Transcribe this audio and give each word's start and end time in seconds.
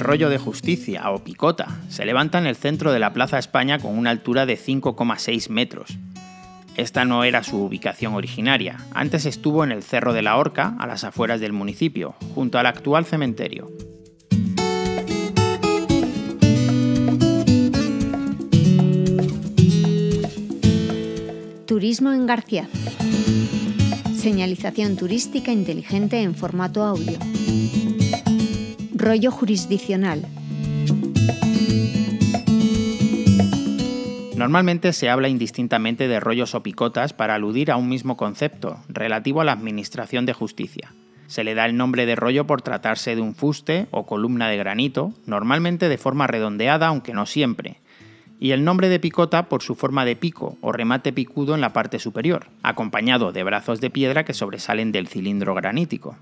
rollo 0.00 0.28
de 0.28 0.38
justicia 0.38 1.10
o 1.10 1.24
picota 1.24 1.80
se 1.88 2.04
levanta 2.04 2.38
en 2.38 2.46
el 2.46 2.56
centro 2.56 2.92
de 2.92 2.98
la 2.98 3.12
Plaza 3.12 3.38
España 3.38 3.78
con 3.78 3.96
una 3.96 4.10
altura 4.10 4.46
de 4.46 4.58
5,6 4.58 5.48
metros. 5.48 5.98
Esta 6.76 7.04
no 7.04 7.24
era 7.24 7.42
su 7.42 7.62
ubicación 7.62 8.14
originaria, 8.14 8.78
antes 8.94 9.26
estuvo 9.26 9.64
en 9.64 9.72
el 9.72 9.82
Cerro 9.82 10.12
de 10.12 10.22
la 10.22 10.36
Horca, 10.36 10.76
a 10.78 10.86
las 10.86 11.04
afueras 11.04 11.40
del 11.40 11.52
municipio, 11.52 12.14
junto 12.34 12.58
al 12.58 12.66
actual 12.66 13.04
cementerio. 13.04 13.70
Turismo 21.66 22.12
en 22.12 22.26
García. 22.26 22.68
Señalización 24.14 24.96
turística 24.96 25.52
inteligente 25.52 26.20
en 26.20 26.34
formato 26.34 26.82
audio. 26.82 27.18
Rollo 29.00 29.30
jurisdiccional. 29.30 30.26
Normalmente 34.36 34.92
se 34.92 35.08
habla 35.08 35.30
indistintamente 35.30 36.06
de 36.06 36.20
rollos 36.20 36.54
o 36.54 36.62
picotas 36.62 37.14
para 37.14 37.34
aludir 37.34 37.70
a 37.70 37.76
un 37.76 37.88
mismo 37.88 38.18
concepto, 38.18 38.76
relativo 38.88 39.40
a 39.40 39.44
la 39.44 39.52
administración 39.52 40.26
de 40.26 40.34
justicia. 40.34 40.92
Se 41.28 41.44
le 41.44 41.54
da 41.54 41.64
el 41.64 41.78
nombre 41.78 42.04
de 42.04 42.14
rollo 42.14 42.46
por 42.46 42.60
tratarse 42.60 43.16
de 43.16 43.22
un 43.22 43.34
fuste 43.34 43.86
o 43.90 44.04
columna 44.04 44.48
de 44.48 44.58
granito, 44.58 45.14
normalmente 45.24 45.88
de 45.88 45.96
forma 45.96 46.26
redondeada, 46.26 46.88
aunque 46.88 47.14
no 47.14 47.24
siempre, 47.24 47.78
y 48.38 48.50
el 48.50 48.64
nombre 48.64 48.90
de 48.90 49.00
picota 49.00 49.48
por 49.48 49.62
su 49.62 49.76
forma 49.76 50.04
de 50.04 50.16
pico 50.16 50.58
o 50.60 50.72
remate 50.72 51.14
picudo 51.14 51.54
en 51.54 51.62
la 51.62 51.72
parte 51.72 51.98
superior, 51.98 52.48
acompañado 52.62 53.32
de 53.32 53.44
brazos 53.44 53.80
de 53.80 53.88
piedra 53.88 54.26
que 54.26 54.34
sobresalen 54.34 54.92
del 54.92 55.08
cilindro 55.08 55.54
granítico. 55.54 56.18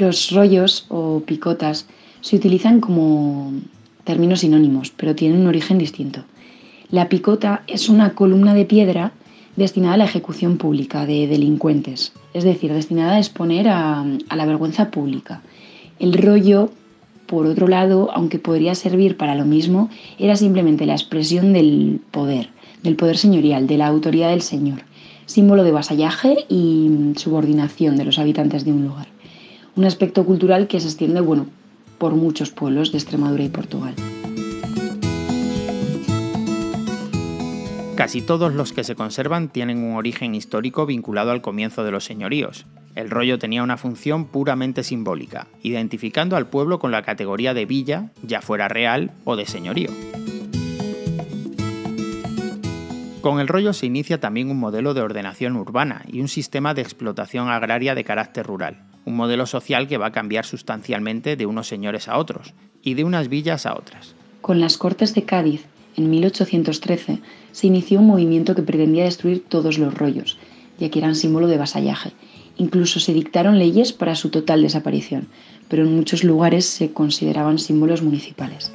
Los 0.00 0.30
rollos 0.30 0.86
o 0.88 1.22
picotas 1.26 1.86
se 2.20 2.36
utilizan 2.36 2.80
como 2.80 3.52
términos 4.04 4.40
sinónimos, 4.40 4.92
pero 4.96 5.14
tienen 5.14 5.40
un 5.40 5.46
origen 5.46 5.78
distinto. 5.78 6.24
La 6.90 7.08
picota 7.08 7.62
es 7.66 7.88
una 7.88 8.14
columna 8.14 8.54
de 8.54 8.64
piedra 8.64 9.12
destinada 9.56 9.94
a 9.94 9.98
la 9.98 10.04
ejecución 10.04 10.56
pública 10.56 11.06
de 11.06 11.26
delincuentes, 11.26 12.12
es 12.34 12.44
decir, 12.44 12.72
destinada 12.72 13.14
a 13.14 13.18
exponer 13.18 13.68
a, 13.68 14.04
a 14.28 14.36
la 14.36 14.46
vergüenza 14.46 14.90
pública. 14.90 15.42
El 15.98 16.14
rollo 16.14 16.70
por 17.30 17.46
otro 17.46 17.68
lado, 17.68 18.10
aunque 18.12 18.40
podría 18.40 18.74
servir 18.74 19.16
para 19.16 19.36
lo 19.36 19.44
mismo, 19.44 19.88
era 20.18 20.34
simplemente 20.34 20.84
la 20.84 20.94
expresión 20.94 21.52
del 21.52 22.00
poder, 22.10 22.48
del 22.82 22.96
poder 22.96 23.16
señorial, 23.16 23.68
de 23.68 23.78
la 23.78 23.86
autoridad 23.86 24.30
del 24.30 24.42
señor, 24.42 24.80
símbolo 25.26 25.62
de 25.62 25.70
vasallaje 25.70 26.44
y 26.48 27.12
subordinación 27.14 27.94
de 27.94 28.04
los 28.04 28.18
habitantes 28.18 28.64
de 28.64 28.72
un 28.72 28.84
lugar. 28.84 29.06
Un 29.76 29.84
aspecto 29.84 30.26
cultural 30.26 30.66
que 30.66 30.80
se 30.80 30.88
extiende, 30.88 31.20
bueno, 31.20 31.46
por 32.00 32.14
muchos 32.14 32.50
pueblos 32.50 32.90
de 32.90 32.98
Extremadura 32.98 33.44
y 33.44 33.50
Portugal. 33.50 33.94
Casi 37.94 38.22
todos 38.22 38.54
los 38.54 38.72
que 38.72 38.82
se 38.82 38.94
conservan 38.96 39.50
tienen 39.50 39.84
un 39.84 39.96
origen 39.96 40.34
histórico 40.34 40.86
vinculado 40.86 41.30
al 41.30 41.42
comienzo 41.42 41.84
de 41.84 41.90
los 41.90 42.04
señoríos, 42.04 42.64
el 42.96 43.10
rollo 43.10 43.38
tenía 43.38 43.62
una 43.62 43.76
función 43.76 44.24
puramente 44.24 44.82
simbólica, 44.82 45.46
identificando 45.62 46.36
al 46.36 46.48
pueblo 46.48 46.78
con 46.78 46.90
la 46.90 47.02
categoría 47.02 47.52
de 47.52 47.66
villa, 47.66 48.10
ya 48.22 48.40
fuera 48.40 48.68
real 48.68 49.12
o 49.24 49.36
de 49.36 49.44
señorío. 49.44 49.90
Con 53.20 53.38
el 53.38 53.48
rollo 53.48 53.74
se 53.74 53.84
inicia 53.84 54.18
también 54.18 54.50
un 54.50 54.58
modelo 54.58 54.94
de 54.94 55.02
ordenación 55.02 55.56
urbana 55.56 56.02
y 56.08 56.22
un 56.22 56.28
sistema 56.28 56.72
de 56.72 56.80
explotación 56.80 57.50
agraria 57.50 57.94
de 57.94 58.04
carácter 58.04 58.46
rural, 58.46 58.89
un 59.04 59.16
modelo 59.16 59.46
social 59.46 59.88
que 59.88 59.98
va 59.98 60.06
a 60.06 60.12
cambiar 60.12 60.44
sustancialmente 60.44 61.36
de 61.36 61.46
unos 61.46 61.68
señores 61.68 62.08
a 62.08 62.18
otros 62.18 62.54
y 62.82 62.94
de 62.94 63.04
unas 63.04 63.28
villas 63.28 63.66
a 63.66 63.74
otras. 63.74 64.14
Con 64.40 64.60
las 64.60 64.76
Cortes 64.76 65.14
de 65.14 65.24
Cádiz, 65.24 65.66
en 65.96 66.10
1813, 66.10 67.18
se 67.52 67.66
inició 67.66 68.00
un 68.00 68.06
movimiento 68.06 68.54
que 68.54 68.62
pretendía 68.62 69.04
destruir 69.04 69.44
todos 69.48 69.78
los 69.78 69.94
rollos, 69.94 70.38
ya 70.78 70.90
que 70.90 70.98
eran 70.98 71.14
símbolo 71.14 71.46
de 71.46 71.58
vasallaje, 71.58 72.12
Incluso 72.60 73.00
se 73.00 73.14
dictaron 73.14 73.58
leyes 73.58 73.94
para 73.94 74.14
su 74.14 74.28
total 74.28 74.60
desaparición, 74.60 75.28
pero 75.68 75.82
en 75.82 75.96
muchos 75.96 76.24
lugares 76.24 76.66
se 76.66 76.92
consideraban 76.92 77.58
símbolos 77.58 78.02
municipales. 78.02 78.70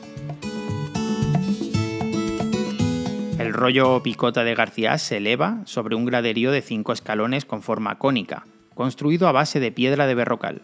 El 3.37 3.53
rollo 3.53 4.01
picota 4.01 4.43
de 4.43 4.55
García 4.55 4.97
se 4.97 5.17
eleva 5.17 5.61
sobre 5.65 5.95
un 5.95 6.05
graderío 6.05 6.51
de 6.51 6.63
cinco 6.63 6.93
escalones 6.93 7.45
con 7.45 7.61
forma 7.61 7.99
cónica, 7.99 8.47
construido 8.75 9.27
a 9.27 9.31
base 9.31 9.59
de 9.59 9.71
piedra 9.71 10.05
de 10.05 10.13
berrocal. 10.13 10.61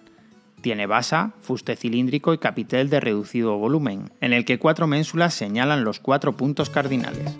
Tiene 0.62 0.86
basa, 0.86 1.34
fuste 1.42 1.76
cilíndrico 1.76 2.36
y 2.36 2.38
capitel 2.38 2.92
de 2.92 3.00
reducido 3.00 3.58
volumen, 3.58 4.12
en 4.22 4.34
el 4.34 4.46
que 4.46 4.60
cuatro 4.60 4.86
ménsulas 4.86 5.34
señalan 5.34 5.84
los 5.84 6.00
cuatro 6.00 6.38
puntos 6.38 6.70
cardinales. 6.70 7.36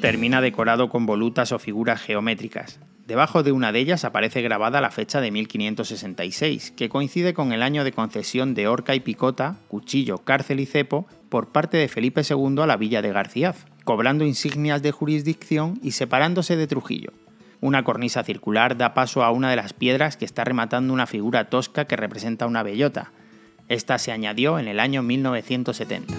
Termina 0.00 0.40
decorado 0.40 0.88
con 0.88 1.06
volutas 1.06 1.52
o 1.52 1.58
figuras 1.60 2.00
geométricas. 2.00 2.80
Debajo 3.06 3.42
de 3.42 3.52
una 3.52 3.70
de 3.70 3.80
ellas 3.80 4.04
aparece 4.04 4.40
grabada 4.40 4.80
la 4.80 4.90
fecha 4.90 5.20
de 5.20 5.30
1566, 5.30 6.72
que 6.76 6.88
coincide 6.88 7.34
con 7.34 7.52
el 7.52 7.62
año 7.62 7.84
de 7.84 7.92
concesión 7.92 8.54
de 8.54 8.66
horca 8.66 8.94
y 8.94 9.00
picota, 9.00 9.56
cuchillo, 9.68 10.18
cárcel 10.18 10.60
y 10.60 10.66
cepo 10.66 11.06
por 11.28 11.48
parte 11.48 11.76
de 11.76 11.88
Felipe 11.88 12.22
II 12.28 12.62
a 12.62 12.66
la 12.66 12.76
villa 12.76 13.02
de 13.02 13.12
Garciaz, 13.12 13.66
cobrando 13.84 14.24
insignias 14.24 14.82
de 14.82 14.92
jurisdicción 14.92 15.78
y 15.82 15.90
separándose 15.90 16.56
de 16.56 16.66
Trujillo. 16.66 17.12
Una 17.62 17.84
cornisa 17.84 18.24
circular 18.24 18.78
da 18.78 18.94
paso 18.94 19.22
a 19.22 19.30
una 19.30 19.50
de 19.50 19.56
las 19.56 19.74
piedras 19.74 20.16
que 20.16 20.24
está 20.24 20.44
rematando 20.44 20.94
una 20.94 21.06
figura 21.06 21.50
tosca 21.50 21.84
que 21.84 21.96
representa 21.96 22.46
una 22.46 22.62
bellota. 22.62 23.12
Esta 23.68 23.98
se 23.98 24.12
añadió 24.12 24.58
en 24.58 24.66
el 24.66 24.80
año 24.80 25.02
1970. 25.02 26.14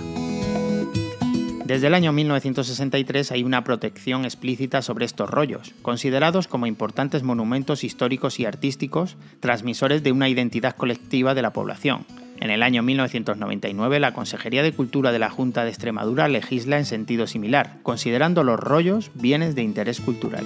Desde 1.65 1.87
el 1.87 1.93
año 1.93 2.11
1963 2.11 3.31
hay 3.31 3.43
una 3.43 3.63
protección 3.63 4.25
explícita 4.25 4.81
sobre 4.81 5.05
estos 5.05 5.29
rollos, 5.29 5.73
considerados 5.81 6.47
como 6.47 6.67
importantes 6.67 7.23
monumentos 7.23 7.83
históricos 7.83 8.39
y 8.39 8.45
artísticos, 8.45 9.17
transmisores 9.39 10.03
de 10.03 10.11
una 10.11 10.29
identidad 10.29 10.75
colectiva 10.75 11.33
de 11.33 11.41
la 11.41 11.53
población. 11.53 12.05
En 12.39 12.51
el 12.51 12.61
año 12.61 12.83
1999 12.83 13.99
la 13.99 14.13
Consejería 14.13 14.63
de 14.63 14.73
Cultura 14.73 15.11
de 15.11 15.19
la 15.19 15.29
Junta 15.29 15.63
de 15.63 15.69
Extremadura 15.69 16.27
legisla 16.27 16.77
en 16.77 16.85
sentido 16.85 17.25
similar, 17.25 17.77
considerando 17.83 18.43
los 18.43 18.59
rollos 18.59 19.11
bienes 19.15 19.55
de 19.55 19.63
interés 19.63 20.01
cultural. 20.01 20.45